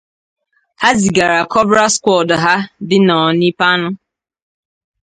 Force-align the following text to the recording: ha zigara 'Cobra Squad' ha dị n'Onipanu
ha 0.81 0.89
zigara 0.99 1.37
'Cobra 1.51 1.85
Squad' 1.95 2.31
ha 2.43 2.55
dị 2.87 2.97
n'Onipanu 3.05 3.87